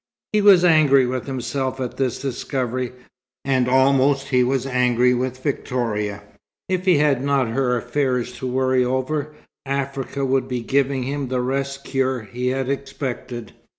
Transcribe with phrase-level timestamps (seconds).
[0.33, 2.91] He was angry with himself at this discovery,
[3.45, 6.23] and almost he was angry with Victoria.
[6.67, 11.41] If he had not her affairs to worry over, Africa would be giving him the
[11.41, 13.53] rest cure he had expected.